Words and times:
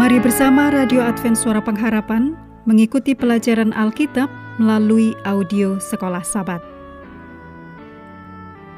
Mari 0.00 0.16
bersama 0.16 0.72
Radio 0.72 1.04
Advent 1.04 1.36
Suara 1.36 1.60
Pengharapan 1.60 2.32
mengikuti 2.64 3.12
pelajaran 3.12 3.68
Alkitab 3.76 4.32
melalui 4.56 5.12
audio 5.28 5.76
Sekolah 5.76 6.24
Sabat. 6.24 6.64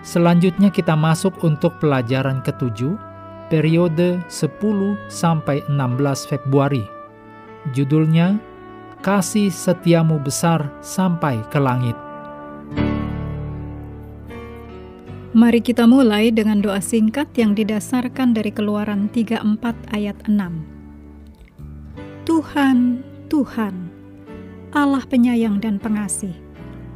Selanjutnya 0.03 0.75
kita 0.75 0.99
masuk 0.99 1.31
untuk 1.47 1.79
pelajaran 1.79 2.43
ketujuh, 2.43 2.99
periode 3.47 4.19
10 4.27 4.99
sampai 5.07 5.63
16 5.71 6.27
Februari. 6.27 6.83
Judulnya 7.71 8.43
Kasih 8.99 9.55
Setiamu 9.55 10.19
Besar 10.19 10.75
Sampai 10.83 11.39
ke 11.55 11.63
Langit. 11.63 11.95
Mari 15.39 15.63
kita 15.63 15.87
mulai 15.87 16.35
dengan 16.35 16.59
doa 16.59 16.83
singkat 16.83 17.31
yang 17.39 17.55
didasarkan 17.55 18.35
dari 18.35 18.51
Keluaran 18.51 19.07
34 19.07 19.39
ayat 19.95 20.19
6. 20.27 20.82
Tuhan, 22.33 23.05
Tuhan, 23.29 23.93
Allah 24.73 25.05
penyayang 25.05 25.61
dan 25.61 25.77
pengasih, 25.77 26.33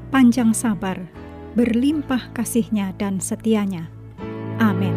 panjang 0.08 0.56
sabar, 0.56 0.96
berlimpah 1.52 2.32
kasihnya 2.32 2.96
dan 2.96 3.20
setianya. 3.20 3.84
Amin. 4.56 4.96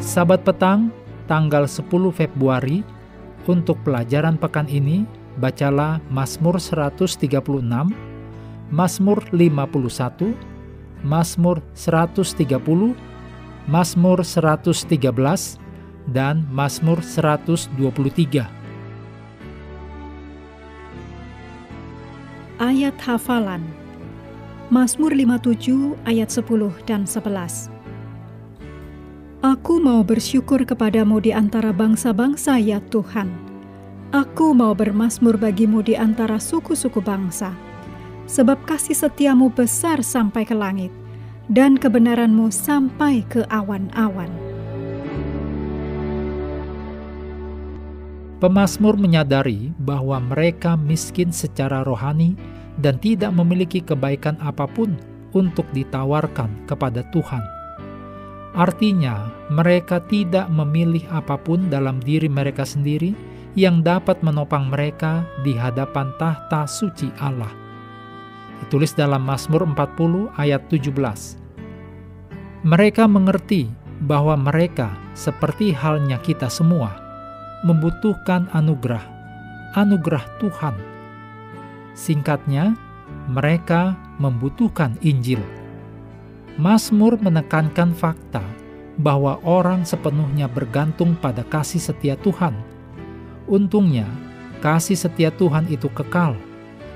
Sabat 0.00 0.40
petang, 0.40 0.88
tanggal 1.28 1.68
10 1.68 1.84
Februari, 2.16 2.80
untuk 3.44 3.76
pelajaran 3.84 4.40
pekan 4.40 4.72
ini, 4.72 5.04
bacalah 5.36 6.00
Mazmur 6.08 6.56
136, 6.56 7.28
Mazmur 8.72 9.20
51, 9.36 10.51
Mazmur 11.02 11.62
130, 11.74 12.94
Mazmur 13.66 14.18
113, 14.22 15.58
dan 16.10 16.46
Mazmur 16.50 16.98
123. 17.02 18.46
Ayat 22.62 22.94
hafalan 23.02 23.62
Mazmur 24.70 25.12
57 25.12 25.98
ayat 26.06 26.30
10 26.30 26.46
dan 26.86 27.02
11 27.04 27.68
Aku 29.42 29.82
mau 29.82 30.06
bersyukur 30.06 30.62
kepadamu 30.62 31.18
di 31.18 31.34
antara 31.34 31.74
bangsa-bangsa 31.74 32.62
ya 32.62 32.78
Tuhan. 32.94 33.26
Aku 34.14 34.54
mau 34.54 34.70
bermasmur 34.70 35.34
bagimu 35.34 35.82
di 35.82 35.98
antara 35.98 36.38
suku-suku 36.38 37.02
bangsa. 37.02 37.50
Sebab 38.26 38.64
kasih 38.64 38.96
setiamu 38.96 39.52
besar 39.52 40.00
sampai 40.00 40.46
ke 40.46 40.54
langit, 40.56 40.90
dan 41.50 41.76
kebenaranmu 41.76 42.48
sampai 42.48 43.26
ke 43.26 43.44
awan-awan. 43.50 44.30
Pemasmur 48.42 48.98
menyadari 48.98 49.70
bahwa 49.78 50.18
mereka 50.18 50.74
miskin 50.74 51.30
secara 51.30 51.86
rohani 51.86 52.34
dan 52.82 52.98
tidak 52.98 53.30
memiliki 53.30 53.78
kebaikan 53.78 54.34
apa 54.42 54.66
pun 54.66 54.98
untuk 55.30 55.64
ditawarkan 55.70 56.50
kepada 56.66 57.06
Tuhan 57.14 57.62
Artinya, 58.52 59.32
mereka 59.48 59.96
tidak 60.12 60.44
memilih 60.52 61.08
apa 61.08 61.40
pun 61.40 61.72
dalam 61.72 61.96
diri 62.04 62.28
mereka 62.28 62.68
sendiri 62.68 63.16
yang 63.56 63.80
dapat 63.80 64.20
menopang 64.20 64.68
mereka 64.68 65.24
di 65.40 65.56
hadapan 65.56 66.12
tahta 66.20 66.68
suci 66.68 67.08
Allah. 67.16 67.61
Ditulis 68.62 68.94
dalam 68.94 69.26
Mazmur 69.26 69.66
40 69.66 70.30
ayat 70.38 70.62
17. 70.70 70.94
Mereka 72.62 73.10
mengerti 73.10 73.66
bahwa 74.06 74.38
mereka, 74.38 74.94
seperti 75.18 75.74
halnya 75.74 76.22
kita 76.22 76.46
semua, 76.46 76.94
membutuhkan 77.66 78.46
anugerah, 78.54 79.02
anugerah 79.74 80.22
Tuhan. 80.38 80.74
Singkatnya, 81.98 82.78
mereka 83.26 83.98
membutuhkan 84.22 84.94
Injil. 85.02 85.42
Mazmur 86.54 87.18
menekankan 87.18 87.94
fakta 87.98 88.42
bahwa 89.00 89.40
orang 89.42 89.82
sepenuhnya 89.88 90.46
bergantung 90.46 91.16
pada 91.16 91.42
kasih 91.46 91.80
setia 91.80 92.14
Tuhan. 92.20 92.54
Untungnya, 93.50 94.06
kasih 94.62 94.94
setia 94.94 95.34
Tuhan 95.34 95.66
itu 95.66 95.88
kekal, 95.90 96.38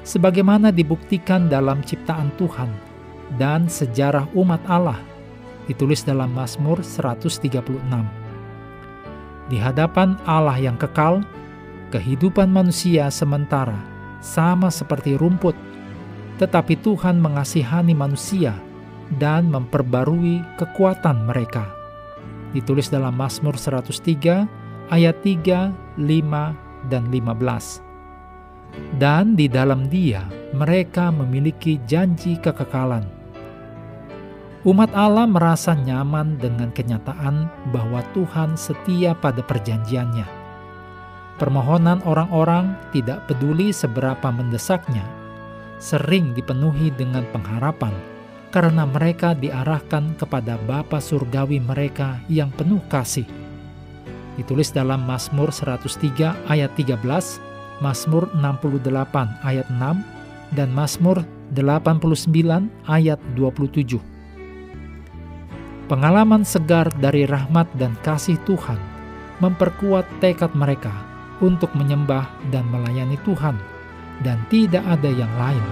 sebagaimana 0.06 0.71
dibuktikan 0.71 1.50
dalam 1.50 1.83
ciptaan 1.83 2.31
Tuhan 2.39 2.71
dan 3.43 3.67
sejarah 3.67 4.31
umat 4.39 4.62
Allah, 4.71 5.03
ditulis 5.67 6.06
dalam 6.06 6.31
Mazmur 6.31 6.78
136. 6.87 7.50
Di 9.50 9.59
hadapan 9.59 10.15
Allah 10.22 10.55
yang 10.62 10.78
kekal, 10.78 11.27
kehidupan 11.91 12.47
manusia 12.47 13.11
sementara 13.11 13.83
sama 14.22 14.71
seperti 14.71 15.19
rumput, 15.19 15.59
tetapi 16.39 16.78
Tuhan 16.87 17.19
mengasihani 17.19 17.95
manusia 17.95 18.55
dan 19.19 19.50
memperbarui 19.50 20.43
kekuatan 20.59 21.27
mereka. 21.27 21.66
Ditulis 22.55 22.91
dalam 22.91 23.15
Mazmur 23.19 23.59
103 23.59 24.47
ayat 24.91 25.16
3, 25.22 25.75
5, 25.99 26.91
dan 26.91 27.03
15. 27.11 27.86
Dan 28.97 29.37
di 29.37 29.47
dalam 29.47 29.89
dia 29.93 30.25
mereka 30.57 31.13
memiliki 31.13 31.77
janji 31.85 32.41
kekekalan. 32.41 33.05
Umat 34.67 34.91
Allah 34.99 35.31
merasa 35.31 35.79
nyaman 35.79 36.43
dengan 36.43 36.75
kenyataan 36.75 37.47
bahwa 37.71 38.03
Tuhan 38.11 38.59
setia 38.59 39.15
pada 39.15 39.39
perjanjiannya. 39.45 40.27
Permohonan 41.39 42.03
orang-orang 42.03 42.75
tidak 42.91 43.29
peduli 43.31 43.71
seberapa 43.71 44.27
mendesaknya, 44.33 45.05
sering 45.79 46.35
dipenuhi 46.35 46.91
dengan 46.97 47.23
pengharapan 47.31 47.95
karena 48.57 48.89
mereka 48.89 49.37
diarahkan 49.37 50.17
kepada 50.17 50.57
Bapa 50.65 50.97
Surgawi 50.97 51.61
mereka 51.61 52.25
yang 52.27 52.49
penuh 52.57 52.81
kasih. 52.89 53.29
Ditulis 54.41 54.73
dalam 54.73 55.05
Mazmur 55.05 55.53
103 55.53 56.33
ayat 56.49 56.73
13, 56.73 56.97
Mazmur 57.85 58.29
68 58.35 58.89
ayat 59.45 59.67
6, 59.69 60.57
dan 60.57 60.69
Mazmur 60.73 61.21
89 61.53 62.71
ayat 62.89 63.19
27. 63.37 64.01
Pengalaman 65.87 66.43
segar 66.43 66.91
dari 66.99 67.29
rahmat 67.29 67.71
dan 67.79 67.95
kasih 68.03 68.35
Tuhan 68.43 68.79
memperkuat 69.39 70.09
tekad 70.19 70.51
mereka 70.57 70.91
untuk 71.39 71.71
menyembah 71.77 72.27
dan 72.49 72.65
melayani 72.73 73.21
Tuhan, 73.23 73.55
dan 74.25 74.41
tidak 74.49 74.83
ada 74.89 75.11
yang 75.13 75.31
lain. 75.37 75.65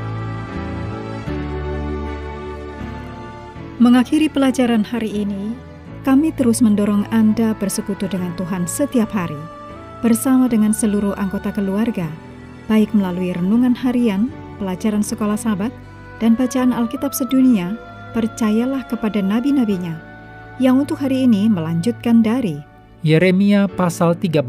Mengakhiri 3.83 4.31
pelajaran 4.31 4.87
hari 4.87 5.27
ini, 5.27 5.57
kami 6.07 6.31
terus 6.31 6.63
mendorong 6.63 7.09
Anda 7.11 7.57
bersekutu 7.59 8.07
dengan 8.07 8.31
Tuhan 8.39 8.71
setiap 8.71 9.11
hari, 9.11 9.41
bersama 10.05 10.53
dengan 10.53 10.77
seluruh 10.77 11.17
anggota 11.17 11.49
keluarga, 11.49 12.05
baik 12.69 12.93
melalui 12.93 13.33
renungan 13.33 13.73
harian, 13.73 14.29
pelajaran 14.61 15.01
sekolah 15.01 15.41
sahabat, 15.41 15.73
dan 16.21 16.37
bacaan 16.37 16.77
Alkitab 16.77 17.17
sedunia, 17.17 17.73
percayalah 18.13 18.85
kepada 18.85 19.25
nabi-nabinya, 19.25 19.97
yang 20.61 20.77
untuk 20.77 21.01
hari 21.01 21.25
ini 21.25 21.49
melanjutkan 21.49 22.21
dari 22.21 22.61
Yeremia 23.01 23.65
pasal 23.65 24.13
13. 24.13 24.45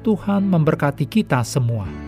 Tuhan 0.00 0.42
memberkati 0.48 1.04
kita 1.04 1.44
semua. 1.44 2.07